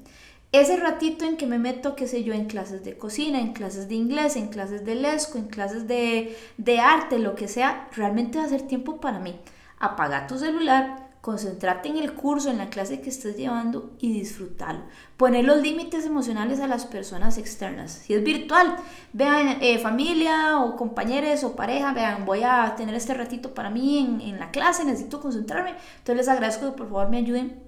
Ese 0.51 0.77
ratito 0.77 1.25
en 1.25 1.35
que 1.35 1.47
me 1.47 1.59
meto, 1.59 1.95
qué 1.95 2.07
sé 2.07 2.23
yo, 2.23 2.33
en 2.33 2.45
clases 2.45 2.83
de 2.83 2.97
cocina, 2.97 3.41
en 3.41 3.53
clases 3.53 3.89
de 3.89 3.95
inglés, 3.95 4.37
en 4.37 4.47
clases 4.47 4.85
de 4.85 4.95
lesco, 4.95 5.37
en 5.37 5.47
clases 5.47 5.87
de, 5.87 6.37
de 6.57 6.79
arte, 6.79 7.19
lo 7.19 7.35
que 7.35 7.47
sea, 7.47 7.89
realmente 7.93 8.37
va 8.37 8.45
a 8.45 8.49
ser 8.49 8.61
tiempo 8.61 9.01
para 9.01 9.19
mí. 9.19 9.37
Apaga 9.79 10.27
tu 10.27 10.37
celular, 10.37 11.05
concentrarte 11.25 11.89
en 11.89 11.97
el 11.97 12.13
curso, 12.13 12.51
en 12.51 12.59
la 12.59 12.69
clase 12.69 13.01
que 13.01 13.09
estés 13.09 13.35
llevando 13.35 13.95
y 13.99 14.13
disfrutarlo. 14.13 14.83
Poner 15.17 15.43
los 15.43 15.59
límites 15.59 16.05
emocionales 16.05 16.59
a 16.59 16.67
las 16.67 16.85
personas 16.85 17.39
externas. 17.39 17.91
Si 17.91 18.13
es 18.13 18.23
virtual, 18.23 18.75
vean 19.11 19.57
eh, 19.59 19.79
familia 19.79 20.59
o 20.59 20.75
compañeros 20.75 21.43
o 21.43 21.55
pareja, 21.55 21.93
vean, 21.93 22.25
voy 22.25 22.43
a 22.43 22.75
tener 22.77 22.93
este 22.93 23.15
ratito 23.15 23.55
para 23.55 23.71
mí 23.71 23.97
en, 23.97 24.21
en 24.21 24.39
la 24.39 24.51
clase, 24.51 24.85
necesito 24.85 25.19
concentrarme. 25.19 25.71
Entonces 25.97 26.15
les 26.15 26.27
agradezco 26.27 26.71
que 26.71 26.77
por 26.77 26.87
favor 26.89 27.09
me 27.09 27.17
ayuden 27.17 27.64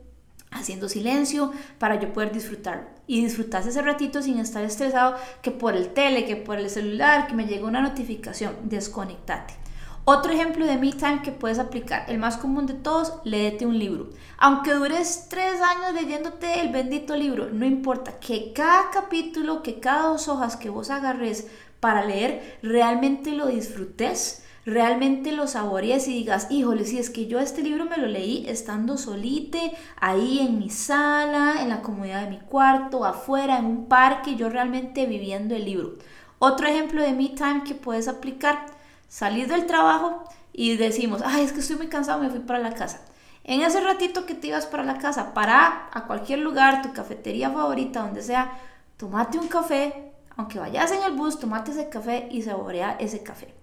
haciendo 0.59 0.89
silencio 0.89 1.51
para 1.79 1.99
yo 1.99 2.13
poder 2.13 2.31
disfrutar 2.31 2.89
y 3.07 3.23
disfrutar 3.23 3.67
ese 3.67 3.81
ratito 3.81 4.21
sin 4.21 4.39
estar 4.39 4.63
estresado 4.63 5.15
que 5.41 5.51
por 5.51 5.75
el 5.75 5.89
tele, 5.89 6.25
que 6.25 6.35
por 6.35 6.57
el 6.59 6.69
celular, 6.69 7.27
que 7.27 7.35
me 7.35 7.47
llega 7.47 7.67
una 7.67 7.81
notificación, 7.81 8.55
desconectate. 8.63 9.53
Otro 10.09 10.31
ejemplo 10.31 10.65
de 10.65 10.77
me 10.77 10.93
time 10.93 11.21
que 11.21 11.33
puedes 11.33 11.59
aplicar, 11.59 12.05
el 12.07 12.17
más 12.17 12.37
común 12.37 12.65
de 12.65 12.75
todos, 12.75 13.15
léete 13.25 13.65
un 13.65 13.77
libro. 13.77 14.11
Aunque 14.37 14.73
dures 14.73 15.27
tres 15.29 15.59
años 15.61 16.01
leyéndote 16.01 16.61
el 16.61 16.69
bendito 16.69 17.13
libro, 17.17 17.49
no 17.51 17.65
importa, 17.65 18.17
que 18.17 18.53
cada 18.53 18.89
capítulo, 18.89 19.61
que 19.61 19.81
cada 19.81 20.07
dos 20.07 20.29
hojas 20.29 20.55
que 20.55 20.69
vos 20.69 20.91
agarres 20.91 21.47
para 21.81 22.05
leer, 22.05 22.57
realmente 22.63 23.33
lo 23.33 23.47
disfrutes, 23.47 24.45
realmente 24.67 25.31
lo 25.31 25.47
saborees 25.47 26.09
y 26.09 26.13
digas, 26.13 26.47
híjole, 26.49 26.83
si 26.83 26.99
es 26.99 27.09
que 27.09 27.25
yo 27.25 27.39
este 27.39 27.63
libro 27.63 27.85
me 27.85 27.95
lo 27.95 28.05
leí 28.05 28.45
estando 28.49 28.97
solite, 28.97 29.71
ahí 29.95 30.39
en 30.39 30.59
mi 30.59 30.69
sala, 30.69 31.61
en 31.61 31.69
la 31.69 31.81
comodidad 31.81 32.25
de 32.25 32.31
mi 32.31 32.39
cuarto, 32.39 33.05
afuera, 33.05 33.59
en 33.59 33.65
un 33.65 33.85
parque, 33.85 34.35
yo 34.35 34.49
realmente 34.49 35.05
viviendo 35.05 35.55
el 35.55 35.63
libro. 35.63 35.93
Otro 36.39 36.67
ejemplo 36.67 37.01
de 37.01 37.13
me 37.13 37.29
time 37.29 37.63
que 37.65 37.75
puedes 37.75 38.09
aplicar 38.09 38.65
salir 39.07 39.47
del 39.47 39.67
trabajo 39.67 40.25
y 40.51 40.75
decimos, 40.75 41.21
ay, 41.23 41.45
es 41.45 41.53
que 41.53 41.61
estoy 41.61 41.77
muy 41.77 41.87
cansado, 41.87 42.21
me 42.21 42.29
fui 42.29 42.39
para 42.39 42.59
la 42.59 42.73
casa. 42.73 42.99
En 43.45 43.61
ese 43.61 43.79
ratito 43.79 44.25
que 44.25 44.35
te 44.35 44.47
ibas 44.47 44.65
para 44.65 44.83
la 44.83 44.97
casa, 44.97 45.33
para 45.33 45.87
a 45.93 46.03
cualquier 46.07 46.39
lugar, 46.39 46.81
tu 46.81 46.91
cafetería 46.91 47.49
favorita, 47.49 48.01
donde 48.01 48.21
sea, 48.21 48.51
tomate 48.97 49.39
un 49.39 49.47
café, 49.47 50.11
aunque 50.35 50.59
vayas 50.59 50.91
en 50.91 51.03
el 51.03 51.13
bus, 51.13 51.39
tomate 51.39 51.71
ese 51.71 51.87
café 51.87 52.27
y 52.29 52.41
saborea 52.41 52.97
ese 52.99 53.23
café. 53.23 53.56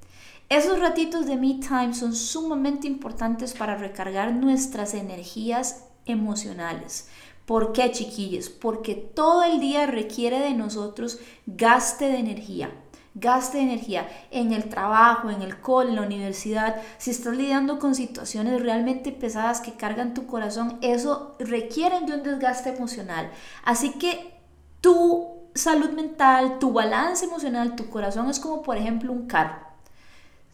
Esos 0.54 0.78
ratitos 0.78 1.26
de 1.26 1.36
me 1.36 1.54
time 1.54 1.92
son 1.94 2.14
sumamente 2.14 2.86
importantes 2.86 3.54
para 3.54 3.74
recargar 3.74 4.32
nuestras 4.32 4.94
energías 4.94 5.86
emocionales. 6.06 7.08
¿Por 7.44 7.72
qué, 7.72 7.90
chiquillos? 7.90 8.50
Porque 8.50 8.94
todo 8.94 9.42
el 9.42 9.58
día 9.58 9.86
requiere 9.86 10.38
de 10.38 10.54
nosotros 10.54 11.18
gaste 11.46 12.04
de 12.04 12.18
energía 12.18 12.70
gaste 13.16 13.60
energía 13.60 14.08
en 14.30 14.52
el 14.52 14.68
trabajo, 14.68 15.30
en 15.30 15.42
el 15.42 15.60
cole, 15.60 15.90
en 15.90 15.96
la 15.96 16.02
universidad, 16.02 16.76
si 16.98 17.12
estás 17.12 17.36
lidiando 17.36 17.78
con 17.78 17.94
situaciones 17.94 18.60
realmente 18.60 19.12
pesadas 19.12 19.60
que 19.60 19.74
cargan 19.74 20.14
tu 20.14 20.26
corazón, 20.26 20.78
eso 20.82 21.36
requiere 21.38 22.00
de 22.00 22.12
un 22.12 22.24
desgaste 22.24 22.70
emocional. 22.70 23.30
Así 23.64 23.92
que 23.92 24.40
tu 24.80 25.48
salud 25.54 25.90
mental, 25.90 26.58
tu 26.58 26.72
balance 26.72 27.24
emocional, 27.24 27.76
tu 27.76 27.88
corazón 27.88 28.28
es 28.30 28.40
como 28.40 28.62
por 28.62 28.76
ejemplo 28.76 29.12
un 29.12 29.28
carro. 29.28 29.73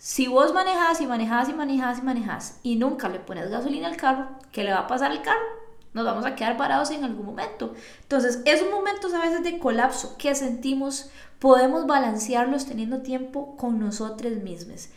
Si 0.03 0.29
vos 0.29 0.55
manejas 0.55 0.99
y 1.03 1.07
manejas 1.07 1.51
y 1.51 1.53
manejas 1.53 1.99
y 1.99 2.03
manejas 2.03 2.59
y 2.63 2.77
nunca 2.77 3.11
le 3.11 3.21
pones 3.21 3.51
gasolina 3.51 3.87
al 3.87 3.99
carro, 3.99 4.31
¿qué 4.51 4.65
le 4.65 4.73
va 4.73 4.79
a 4.79 4.87
pasar 4.87 5.11
al 5.11 5.21
carro? 5.21 5.45
Nos 5.93 6.07
vamos 6.07 6.25
a 6.25 6.35
quedar 6.35 6.57
parados 6.57 6.91
en 6.91 7.05
algún 7.05 7.27
momento. 7.27 7.75
Entonces, 8.01 8.41
esos 8.47 8.71
momentos 8.71 9.13
a 9.13 9.21
veces 9.21 9.43
de 9.43 9.59
colapso 9.59 10.17
que 10.17 10.35
sentimos 10.35 11.11
podemos 11.39 11.87
balancearlos 11.87 12.65
teniendo 12.65 13.03
tiempo 13.03 13.59
con 13.59 13.79
nosotros 13.79 14.37
mismos. 14.37 14.89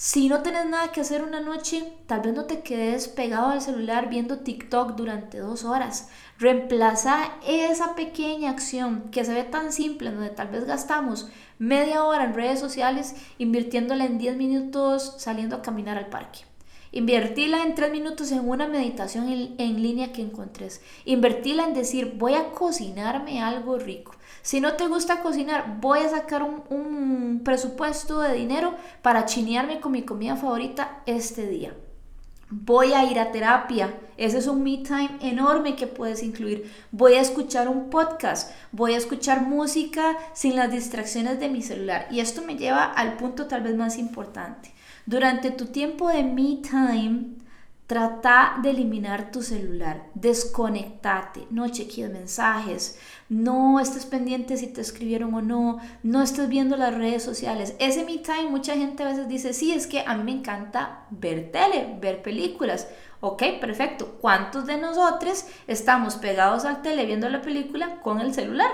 Si 0.00 0.28
no 0.28 0.44
tienes 0.44 0.64
nada 0.66 0.92
que 0.92 1.00
hacer 1.00 1.24
una 1.24 1.40
noche, 1.40 1.92
tal 2.06 2.20
vez 2.20 2.32
no 2.32 2.44
te 2.44 2.60
quedes 2.60 3.08
pegado 3.08 3.48
al 3.48 3.60
celular 3.60 4.08
viendo 4.08 4.38
TikTok 4.38 4.94
durante 4.94 5.38
dos 5.38 5.64
horas. 5.64 6.08
Reemplaza 6.38 7.32
esa 7.44 7.96
pequeña 7.96 8.50
acción 8.50 9.10
que 9.10 9.24
se 9.24 9.34
ve 9.34 9.42
tan 9.42 9.72
simple, 9.72 10.12
donde 10.12 10.30
tal 10.30 10.50
vez 10.50 10.66
gastamos 10.66 11.28
media 11.58 12.04
hora 12.04 12.22
en 12.26 12.34
redes 12.34 12.60
sociales, 12.60 13.16
invirtiéndola 13.38 14.04
en 14.04 14.18
10 14.18 14.36
minutos 14.36 15.16
saliendo 15.18 15.56
a 15.56 15.62
caminar 15.62 15.98
al 15.98 16.06
parque. 16.06 16.42
Invertila 16.92 17.64
en 17.64 17.74
tres 17.74 17.90
minutos 17.90 18.30
en 18.30 18.48
una 18.48 18.68
meditación 18.68 19.28
en, 19.28 19.82
línea 19.82 20.12
que 20.12 20.22
encontres. 20.22 20.80
Invertila 21.06 21.64
en 21.64 21.74
decir, 21.74 22.14
voy 22.16 22.34
a 22.34 22.50
cocinarme 22.52 23.42
algo 23.42 23.78
rico. 23.78 24.12
Si 24.42 24.60
no 24.60 24.74
te 24.74 24.86
gusta 24.86 25.20
cocinar, 25.20 25.78
voy 25.80 26.00
a 26.00 26.08
sacar 26.08 26.42
un, 26.42 26.62
un 26.70 27.42
presupuesto 27.44 28.20
de 28.20 28.34
dinero 28.34 28.74
para 29.02 29.24
chinearme 29.24 29.80
con 29.80 29.92
mi 29.92 30.02
comida 30.02 30.36
favorita 30.36 31.02
este 31.06 31.46
día. 31.46 31.72
Voy 32.50 32.94
a 32.94 33.04
ir 33.04 33.18
a 33.18 33.30
terapia. 33.30 33.94
Ese 34.16 34.38
es 34.38 34.46
un 34.46 34.62
me 34.62 34.78
time 34.78 35.10
enorme 35.20 35.76
que 35.76 35.86
puedes 35.86 36.22
incluir. 36.22 36.72
Voy 36.90 37.14
a 37.14 37.20
escuchar 37.20 37.68
un 37.68 37.90
podcast. 37.90 38.50
Voy 38.72 38.94
a 38.94 38.96
escuchar 38.96 39.42
música 39.42 40.16
sin 40.32 40.56
las 40.56 40.72
distracciones 40.72 41.38
de 41.40 41.50
mi 41.50 41.60
celular. 41.60 42.08
Y 42.10 42.20
esto 42.20 42.40
me 42.40 42.56
lleva 42.56 42.84
al 42.84 43.18
punto 43.18 43.46
tal 43.48 43.60
vez 43.60 43.76
más 43.76 43.98
importante. 43.98 44.72
Durante 45.04 45.50
tu 45.50 45.66
tiempo 45.66 46.08
de 46.08 46.22
me 46.22 46.56
time, 46.62 47.36
trata 47.88 48.58
de 48.62 48.68
eliminar 48.68 49.32
tu 49.32 49.42
celular, 49.42 50.10
desconectate, 50.12 51.46
no 51.50 51.66
chequees 51.68 52.12
mensajes, 52.12 52.98
no 53.30 53.80
estés 53.80 54.04
pendiente 54.04 54.58
si 54.58 54.66
te 54.66 54.82
escribieron 54.82 55.32
o 55.32 55.40
no, 55.40 55.78
no 56.02 56.20
estés 56.20 56.50
viendo 56.50 56.76
las 56.76 56.94
redes 56.94 57.22
sociales. 57.22 57.74
Ese 57.78 58.04
me 58.04 58.18
time, 58.18 58.50
mucha 58.50 58.74
gente 58.74 59.02
a 59.02 59.06
veces 59.06 59.26
dice, 59.26 59.54
sí, 59.54 59.72
es 59.72 59.86
que 59.86 60.04
a 60.06 60.14
mí 60.14 60.22
me 60.22 60.38
encanta 60.38 61.06
ver 61.10 61.50
tele, 61.50 61.96
ver 61.98 62.20
películas. 62.20 62.88
Ok, 63.20 63.42
perfecto. 63.58 64.18
¿Cuántos 64.20 64.66
de 64.66 64.76
nosotros 64.76 65.46
estamos 65.66 66.16
pegados 66.16 66.66
al 66.66 66.82
tele 66.82 67.06
viendo 67.06 67.30
la 67.30 67.40
película 67.40 68.02
con 68.02 68.20
el 68.20 68.34
celular? 68.34 68.70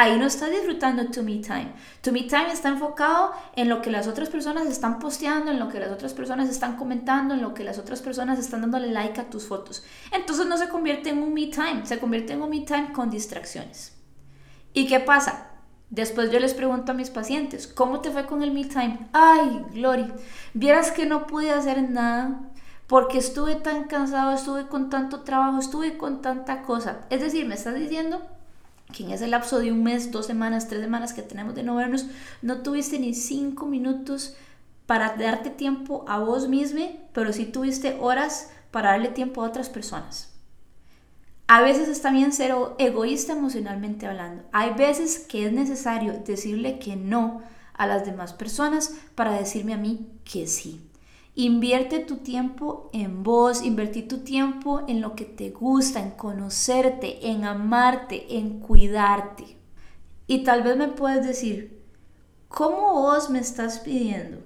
Ahí 0.00 0.18
no 0.18 0.24
estás 0.24 0.50
disfrutando 0.50 1.04
tu 1.06 1.22
me 1.22 1.36
time. 1.36 1.72
Tu 2.00 2.10
me 2.10 2.22
time 2.22 2.50
está 2.52 2.70
enfocado 2.70 3.32
en 3.54 3.68
lo 3.68 3.82
que 3.82 3.90
las 3.90 4.06
otras 4.06 4.30
personas 4.30 4.66
están 4.66 4.98
posteando, 4.98 5.50
en 5.50 5.58
lo 5.58 5.68
que 5.68 5.78
las 5.78 5.92
otras 5.92 6.14
personas 6.14 6.48
están 6.48 6.76
comentando, 6.76 7.34
en 7.34 7.42
lo 7.42 7.52
que 7.52 7.64
las 7.64 7.78
otras 7.78 8.00
personas 8.00 8.38
están 8.38 8.62
dándole 8.62 8.90
like 8.90 9.20
a 9.20 9.28
tus 9.28 9.46
fotos. 9.46 9.84
Entonces 10.12 10.46
no 10.46 10.56
se 10.56 10.70
convierte 10.70 11.10
en 11.10 11.22
un 11.22 11.34
me 11.34 11.46
time, 11.48 11.84
se 11.84 11.98
convierte 11.98 12.32
en 12.32 12.40
un 12.40 12.48
me 12.48 12.60
time 12.60 12.92
con 12.92 13.10
distracciones. 13.10 13.94
¿Y 14.72 14.86
qué 14.86 15.00
pasa? 15.00 15.48
Después 15.90 16.30
yo 16.30 16.38
les 16.38 16.54
pregunto 16.54 16.92
a 16.92 16.94
mis 16.94 17.10
pacientes, 17.10 17.66
¿cómo 17.66 18.00
te 18.00 18.10
fue 18.10 18.24
con 18.24 18.42
el 18.42 18.52
me 18.52 18.64
time? 18.64 19.08
Ay, 19.12 19.66
Glory, 19.72 20.10
vieras 20.54 20.92
que 20.92 21.04
no 21.04 21.26
pude 21.26 21.50
hacer 21.50 21.90
nada 21.90 22.40
porque 22.86 23.18
estuve 23.18 23.56
tan 23.56 23.84
cansado, 23.84 24.32
estuve 24.32 24.66
con 24.66 24.88
tanto 24.88 25.20
trabajo, 25.20 25.58
estuve 25.58 25.98
con 25.98 26.22
tanta 26.22 26.62
cosa. 26.62 27.00
Es 27.10 27.20
decir, 27.20 27.46
me 27.46 27.54
estás 27.54 27.74
diciendo 27.74 28.22
que 28.92 29.04
en 29.04 29.10
ese 29.10 29.26
lapso 29.26 29.58
de 29.58 29.72
un 29.72 29.82
mes, 29.82 30.10
dos 30.10 30.26
semanas, 30.26 30.68
tres 30.68 30.80
semanas 30.80 31.12
que 31.12 31.22
tenemos 31.22 31.54
de 31.54 31.62
no 31.62 31.76
vernos, 31.76 32.06
no 32.42 32.62
tuviste 32.62 32.98
ni 32.98 33.14
cinco 33.14 33.66
minutos 33.66 34.36
para 34.86 35.16
darte 35.16 35.50
tiempo 35.50 36.04
a 36.08 36.18
vos 36.18 36.48
mismo, 36.48 36.84
pero 37.12 37.32
sí 37.32 37.44
tuviste 37.46 37.96
horas 38.00 38.50
para 38.70 38.90
darle 38.90 39.08
tiempo 39.08 39.42
a 39.42 39.46
otras 39.48 39.68
personas. 39.68 40.32
A 41.46 41.62
veces 41.62 41.88
está 41.88 42.10
bien 42.12 42.32
ser 42.32 42.54
egoísta 42.78 43.32
emocionalmente 43.32 44.06
hablando. 44.06 44.44
Hay 44.52 44.74
veces 44.74 45.18
que 45.18 45.46
es 45.46 45.52
necesario 45.52 46.20
decirle 46.24 46.78
que 46.78 46.94
no 46.94 47.42
a 47.74 47.86
las 47.86 48.04
demás 48.04 48.32
personas 48.32 48.94
para 49.14 49.32
decirme 49.32 49.74
a 49.74 49.76
mí 49.76 50.06
que 50.24 50.46
sí. 50.46 50.89
Invierte 51.34 52.00
tu 52.00 52.16
tiempo 52.16 52.90
en 52.92 53.22
vos, 53.22 53.62
invertir 53.62 54.08
tu 54.08 54.18
tiempo 54.18 54.82
en 54.88 55.00
lo 55.00 55.14
que 55.14 55.24
te 55.24 55.50
gusta, 55.50 56.00
en 56.00 56.10
conocerte, 56.10 57.30
en 57.30 57.44
amarte, 57.44 58.36
en 58.36 58.60
cuidarte. 58.60 59.56
Y 60.26 60.42
tal 60.44 60.62
vez 60.62 60.76
me 60.76 60.88
puedes 60.88 61.26
decir, 61.26 61.82
¿cómo 62.48 62.94
vos 62.94 63.30
me 63.30 63.38
estás 63.38 63.78
pidiendo 63.78 64.38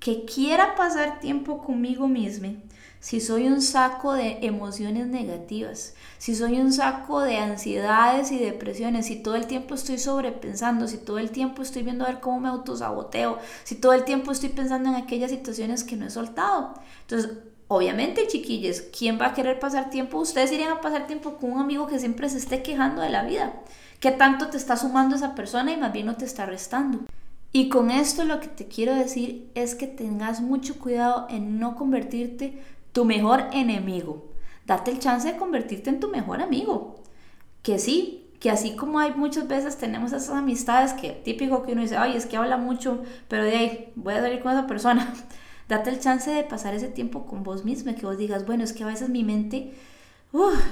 que 0.00 0.24
quiera 0.24 0.74
pasar 0.74 1.20
tiempo 1.20 1.62
conmigo 1.62 2.08
misma 2.08 2.54
si 3.02 3.20
soy 3.20 3.48
un 3.48 3.60
saco 3.60 4.12
de 4.12 4.38
emociones 4.42 5.08
negativas, 5.08 5.94
si 6.18 6.36
soy 6.36 6.60
un 6.60 6.72
saco 6.72 7.20
de 7.20 7.36
ansiedades 7.36 8.30
y 8.30 8.38
depresiones, 8.38 9.06
si 9.06 9.16
todo 9.16 9.34
el 9.34 9.48
tiempo 9.48 9.74
estoy 9.74 9.98
sobrepensando, 9.98 10.86
si 10.86 10.98
todo 10.98 11.18
el 11.18 11.32
tiempo 11.32 11.62
estoy 11.62 11.82
viendo 11.82 12.04
a 12.04 12.08
ver 12.08 12.20
cómo 12.20 12.38
me 12.38 12.48
autosaboteo, 12.48 13.40
si 13.64 13.74
todo 13.74 13.92
el 13.92 14.04
tiempo 14.04 14.30
estoy 14.30 14.50
pensando 14.50 14.88
en 14.88 14.94
aquellas 14.94 15.32
situaciones 15.32 15.82
que 15.82 15.96
no 15.96 16.06
he 16.06 16.10
soltado. 16.10 16.74
Entonces, 17.00 17.38
obviamente, 17.66 18.28
chiquillos, 18.28 18.82
¿quién 18.96 19.20
va 19.20 19.26
a 19.26 19.34
querer 19.34 19.58
pasar 19.58 19.90
tiempo? 19.90 20.18
Ustedes 20.18 20.52
irían 20.52 20.70
a 20.70 20.80
pasar 20.80 21.08
tiempo 21.08 21.38
con 21.38 21.50
un 21.50 21.58
amigo 21.58 21.88
que 21.88 21.98
siempre 21.98 22.28
se 22.28 22.38
esté 22.38 22.62
quejando 22.62 23.02
de 23.02 23.10
la 23.10 23.24
vida. 23.24 23.52
¿Qué 23.98 24.12
tanto 24.12 24.46
te 24.46 24.58
está 24.58 24.76
sumando 24.76 25.16
esa 25.16 25.34
persona 25.34 25.72
y 25.72 25.76
más 25.76 25.92
bien 25.92 26.06
no 26.06 26.14
te 26.14 26.24
está 26.24 26.46
restando? 26.46 27.00
Y 27.52 27.68
con 27.68 27.90
esto 27.90 28.22
lo 28.24 28.38
que 28.38 28.46
te 28.46 28.68
quiero 28.68 28.94
decir 28.94 29.50
es 29.56 29.74
que 29.74 29.88
tengas 29.88 30.40
mucho 30.40 30.78
cuidado 30.78 31.26
en 31.28 31.58
no 31.58 31.74
convertirte 31.74 32.62
tu 32.92 33.04
mejor 33.04 33.46
enemigo. 33.52 34.32
Date 34.66 34.90
el 34.90 34.98
chance 34.98 35.30
de 35.30 35.38
convertirte 35.38 35.90
en 35.90 36.00
tu 36.00 36.08
mejor 36.08 36.40
amigo. 36.40 36.96
Que 37.62 37.78
sí, 37.78 38.30
que 38.40 38.50
así 38.50 38.74
como 38.74 38.98
hay 38.98 39.12
muchas 39.14 39.48
veces 39.48 39.78
tenemos 39.78 40.12
esas 40.12 40.36
amistades 40.36 40.92
que 40.94 41.10
típico 41.10 41.62
que 41.62 41.72
uno 41.72 41.82
dice, 41.82 41.96
ay, 41.96 42.16
es 42.16 42.26
que 42.26 42.36
habla 42.36 42.56
mucho, 42.56 43.02
pero 43.28 43.44
de 43.44 43.56
ahí 43.56 43.92
voy 43.94 44.14
a 44.14 44.20
salir 44.20 44.40
con 44.40 44.52
esa 44.52 44.66
persona. 44.66 45.14
Date 45.68 45.90
el 45.90 46.00
chance 46.00 46.30
de 46.30 46.42
pasar 46.42 46.74
ese 46.74 46.88
tiempo 46.88 47.24
con 47.24 47.44
vos 47.44 47.64
misma, 47.64 47.94
que 47.94 48.04
vos 48.04 48.18
digas, 48.18 48.44
bueno, 48.44 48.64
es 48.64 48.72
que 48.72 48.84
a 48.84 48.88
veces 48.88 49.08
mi 49.08 49.24
mente 49.24 49.72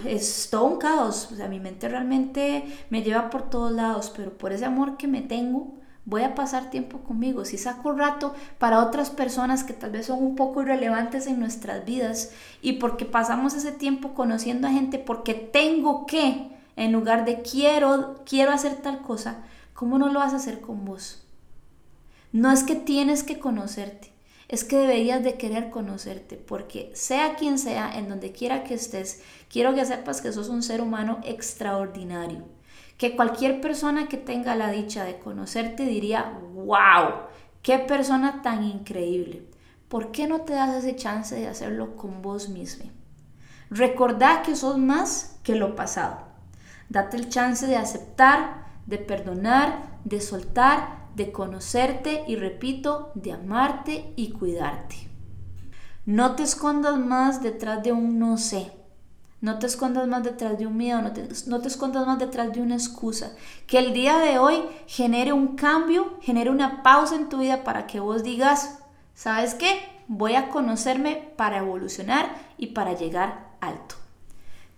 es 0.05 0.49
todo 0.51 0.65
un 0.65 0.79
caos, 0.79 1.31
o 1.33 1.37
sea, 1.37 1.49
mi 1.49 1.61
mente 1.61 1.89
realmente 1.89 2.65
me 2.91 3.03
lleva 3.03 3.31
por 3.31 3.49
todos 3.51 3.73
lados, 3.73 4.13
pero 4.17 4.37
por 4.37 4.53
ese 4.53 4.65
amor 4.65 4.97
que 4.97 5.07
me 5.07 5.21
tengo, 5.21 5.75
voy 6.05 6.23
a 6.23 6.35
pasar 6.35 6.71
tiempo 6.71 6.99
conmigo, 6.99 7.45
si 7.45 7.59
saco 7.59 7.93
rato 7.93 8.35
para 8.59 8.83
otras 8.85 9.11
personas 9.11 9.65
que 9.65 9.73
tal 9.73 9.93
vez 9.93 10.07
son 10.07 10.23
un 10.23 10.35
poco 10.35 10.63
irrelevantes 10.63 11.27
en 11.27 11.39
nuestras 11.39 11.85
vidas 11.85 12.33
y 12.63 12.75
porque 12.75 13.05
pasamos 13.05 13.55
ese 13.55 13.73
tiempo 13.73 14.15
conociendo 14.15 14.67
a 14.67 14.73
gente 14.73 14.99
porque 14.99 15.35
tengo 15.35 16.07
que, 16.07 16.51
en 16.77 16.93
lugar 16.93 17.25
de 17.25 17.43
quiero, 17.43 18.23
quiero 18.25 18.53
hacer 18.53 18.77
tal 18.77 19.03
cosa, 19.03 19.45
¿cómo 19.75 19.99
no 19.99 20.09
lo 20.09 20.21
vas 20.21 20.33
a 20.33 20.37
hacer 20.37 20.61
con 20.61 20.85
vos? 20.85 21.23
No 22.33 22.51
es 22.51 22.63
que 22.63 22.77
tienes 22.77 23.23
que 23.23 23.39
conocerte, 23.39 24.13
es 24.49 24.65
que 24.65 24.79
deberías 24.79 25.23
de 25.23 25.35
querer 25.35 25.71
conocerte, 25.71 26.37
porque 26.37 26.91
sea 26.95 27.35
quien 27.35 27.59
sea, 27.59 27.97
en 27.97 28.09
donde 28.09 28.33
quiera 28.33 28.65
que 28.65 28.75
estés, 28.75 29.23
quiero 29.49 29.75
que 29.75 29.85
sepas 29.85 30.21
que 30.21 30.33
sos 30.33 30.49
un 30.49 30.63
ser 30.63 30.81
humano 30.81 31.21
extraordinario, 31.25 32.45
que 33.01 33.17
cualquier 33.17 33.63
persona 33.63 34.09
que 34.09 34.19
tenga 34.19 34.55
la 34.57 34.71
dicha 34.71 35.05
de 35.05 35.19
conocerte 35.19 35.87
diría, 35.87 36.39
wow, 36.53 37.23
qué 37.63 37.79
persona 37.79 38.43
tan 38.43 38.63
increíble. 38.63 39.49
¿Por 39.89 40.13
qué 40.13 40.27
no 40.27 40.43
te 40.43 40.53
das 40.53 40.75
ese 40.75 40.97
chance 40.97 41.35
de 41.35 41.49
hacerlo 41.49 41.97
con 41.97 42.21
vos 42.21 42.51
mismo? 42.51 42.91
Recordá 43.71 44.43
que 44.43 44.55
sos 44.55 44.77
más 44.77 45.39
que 45.43 45.55
lo 45.55 45.77
pasado. 45.77 46.19
Date 46.91 47.17
el 47.17 47.31
chance 47.31 47.67
de 47.67 47.77
aceptar, 47.77 48.67
de 48.85 48.99
perdonar, 48.99 49.99
de 50.05 50.21
soltar 50.21 51.09
de 51.15 51.33
conocerte 51.33 52.25
y 52.29 52.37
repito, 52.37 53.13
de 53.15 53.33
amarte 53.33 54.13
y 54.15 54.33
cuidarte. 54.33 55.09
No 56.05 56.37
te 56.37 56.43
escondas 56.43 56.99
más 56.99 57.43
detrás 57.43 57.83
de 57.83 57.93
un 57.93 58.19
no 58.19 58.37
sé. 58.37 58.71
No 59.41 59.59
te 59.59 59.67
escondas 59.67 60.07
más 60.07 60.23
detrás 60.23 60.59
de 60.59 60.67
un 60.67 60.77
miedo, 60.77 61.01
no 61.01 61.13
te, 61.13 61.27
no 61.47 61.61
te, 61.61 61.69
escondas 61.69 62.07
más 62.07 62.19
detrás 62.19 62.53
de 62.53 62.61
una 62.61 62.75
excusa. 62.75 63.33
Que 63.67 63.79
el 63.79 63.95
día 63.95 64.19
de 64.19 64.39
hoy 64.39 64.63
genere 64.87 65.33
un 65.33 65.57
cambio, 65.57 66.19
genere 66.21 66.51
una 66.51 66.83
pausa 66.83 67.17
en 67.17 67.29
tu 67.31 67.39
vida 67.39 67.65
para 67.65 67.87
que 67.87 68.01
vos 68.01 68.23
digas, 68.23 68.81
¿sabes 69.15 69.55
qué? 69.55 69.81
Voy 70.09 70.35
a 70.35 70.51
conocerme 70.51 71.33
para 71.37 71.59
evolucionar 71.59 72.35
y 72.59 72.69
para 72.69 72.93
llegar 72.93 73.55
alto. 73.61 73.80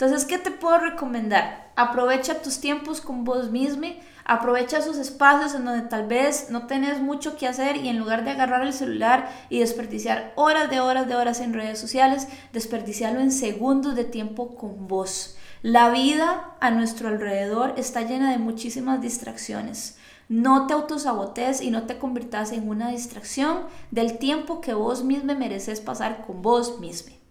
Entonces, 0.02 0.26
¿qué 0.26 0.36
te 0.36 0.50
puedo 0.50 0.78
recomendar? 0.78 1.70
Aprovecha 1.76 2.42
tus 2.42 2.58
tiempos 2.58 3.00
con 3.00 3.22
vos 3.22 3.52
mismo, 3.52 3.86
Aprovecha 4.24 4.78
esos 4.78 4.96
espacios 4.96 5.54
en 5.54 5.64
donde 5.64 5.86
tal 5.88 6.08
vez 6.08 6.48
no 6.50 6.66
tenés 6.66 7.00
mucho 7.00 7.36
que 7.36 7.46
hacer 7.46 7.76
y 7.76 7.88
en 7.88 8.00
lugar 8.00 8.24
de 8.24 8.32
agarrar 8.32 8.62
el 8.62 8.72
celular 8.72 9.30
y 9.48 9.60
desperdiciar 9.60 10.32
horas 10.34 10.70
de 10.70 10.80
horas 10.80 11.06
de 11.06 11.14
horas 11.14 11.38
en 11.38 11.52
redes 11.52 11.78
sociales, 11.78 12.26
desperdiciarlo 12.52 13.20
en 13.20 13.30
segundos 13.30 13.94
de 13.94 14.02
tiempo 14.02 14.56
con 14.56 14.88
vos. 14.88 15.36
La 15.62 15.90
vida 15.90 16.56
a 16.58 16.72
nuestro 16.72 17.08
alrededor 17.08 17.74
está 17.76 18.02
llena 18.02 18.32
de 18.32 18.38
muchísimas 18.38 19.00
distracciones. 19.00 19.98
No 20.28 20.66
te 20.66 20.74
autosabotes 20.74 21.60
y 21.60 21.70
no 21.70 21.84
te 21.84 21.98
conviertas 21.98 22.50
en 22.50 22.68
una 22.68 22.90
distracción 22.90 23.66
del 23.92 24.18
tiempo 24.18 24.60
que 24.60 24.74
vos 24.74 25.04
mismo 25.04 25.32
mereces 25.36 25.80
pasar 25.80 26.26
con 26.26 26.42
vos 26.42 26.80
mismo. 26.80 27.21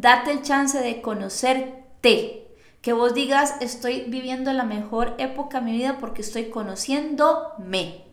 Date 0.00 0.30
el 0.30 0.42
chance 0.42 0.78
de 0.80 1.02
conocerte 1.02 2.46
que 2.82 2.92
vos 2.92 3.14
digas, 3.14 3.56
estoy 3.60 4.04
viviendo 4.06 4.52
la 4.52 4.62
mejor 4.62 5.16
época 5.18 5.58
de 5.58 5.64
mi 5.64 5.72
vida 5.72 5.98
porque 5.98 6.22
estoy 6.22 6.50
conociéndome. 6.50 8.04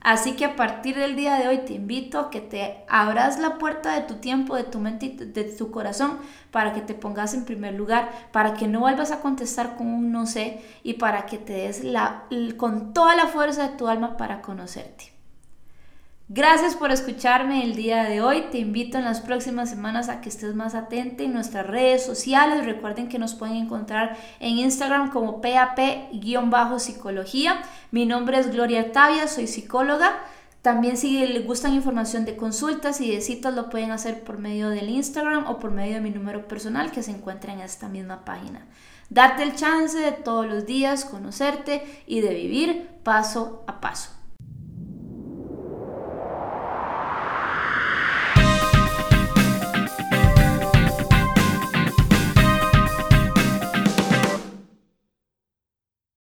Así 0.00 0.32
que 0.32 0.46
a 0.46 0.56
partir 0.56 0.96
del 0.96 1.14
día 1.14 1.34
de 1.34 1.46
hoy 1.46 1.58
te 1.58 1.74
invito 1.74 2.18
a 2.18 2.30
que 2.30 2.40
te 2.40 2.86
abras 2.88 3.38
la 3.38 3.58
puerta 3.58 3.92
de 3.96 4.06
tu 4.06 4.14
tiempo, 4.14 4.56
de 4.56 4.64
tu 4.64 4.78
mente 4.78 5.04
y 5.04 5.10
de 5.10 5.44
tu 5.44 5.70
corazón 5.70 6.20
para 6.50 6.72
que 6.72 6.80
te 6.80 6.94
pongas 6.94 7.34
en 7.34 7.44
primer 7.44 7.74
lugar, 7.74 8.30
para 8.32 8.54
que 8.54 8.66
no 8.66 8.80
vuelvas 8.80 9.10
a 9.10 9.20
contestar 9.20 9.76
con 9.76 9.88
un 9.88 10.10
no 10.10 10.24
sé 10.24 10.62
y 10.82 10.94
para 10.94 11.26
que 11.26 11.36
te 11.36 11.52
des 11.52 11.84
la, 11.84 12.24
con 12.56 12.94
toda 12.94 13.14
la 13.14 13.26
fuerza 13.26 13.68
de 13.68 13.76
tu 13.76 13.88
alma 13.88 14.16
para 14.16 14.40
conocerte. 14.40 15.17
Gracias 16.30 16.76
por 16.76 16.92
escucharme 16.92 17.64
el 17.64 17.74
día 17.74 18.04
de 18.04 18.20
hoy. 18.20 18.48
Te 18.50 18.58
invito 18.58 18.98
en 18.98 19.06
las 19.06 19.22
próximas 19.22 19.70
semanas 19.70 20.10
a 20.10 20.20
que 20.20 20.28
estés 20.28 20.54
más 20.54 20.74
atenta 20.74 21.22
en 21.22 21.32
nuestras 21.32 21.66
redes 21.66 22.04
sociales. 22.04 22.66
Recuerden 22.66 23.08
que 23.08 23.18
nos 23.18 23.34
pueden 23.34 23.56
encontrar 23.56 24.14
en 24.38 24.58
Instagram 24.58 25.10
como 25.10 25.40
PAP-psicología. 25.40 27.62
Mi 27.92 28.04
nombre 28.04 28.38
es 28.38 28.52
Gloria 28.52 28.80
Artavia, 28.80 29.26
soy 29.26 29.46
psicóloga. 29.46 30.18
También 30.60 30.98
si 30.98 31.26
les 31.26 31.46
gustan 31.46 31.72
información 31.72 32.26
de 32.26 32.36
consultas 32.36 33.00
y 33.00 33.10
de 33.10 33.22
citas 33.22 33.54
lo 33.54 33.70
pueden 33.70 33.90
hacer 33.90 34.22
por 34.22 34.36
medio 34.36 34.68
del 34.68 34.90
Instagram 34.90 35.46
o 35.46 35.58
por 35.58 35.70
medio 35.70 35.94
de 35.94 36.02
mi 36.02 36.10
número 36.10 36.46
personal 36.46 36.90
que 36.90 37.02
se 37.02 37.12
encuentra 37.12 37.54
en 37.54 37.60
esta 37.60 37.88
misma 37.88 38.26
página. 38.26 38.66
Date 39.08 39.44
el 39.44 39.56
chance 39.56 39.96
de 39.96 40.12
todos 40.12 40.46
los 40.46 40.66
días 40.66 41.06
conocerte 41.06 42.02
y 42.06 42.20
de 42.20 42.34
vivir 42.34 42.86
paso 43.02 43.64
a 43.66 43.80
paso. 43.80 44.17